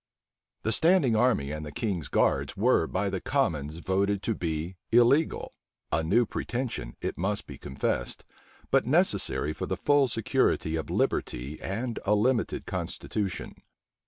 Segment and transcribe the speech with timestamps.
[0.63, 5.51] The standing army and the king's guards were by the commons voted to be illegal;
[5.91, 8.25] a new pretension, it must be confessed,
[8.71, 13.53] but necessary for the full security of liberty and a limited constitution.